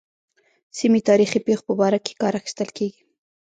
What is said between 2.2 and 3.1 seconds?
کار اخیستل کېږي.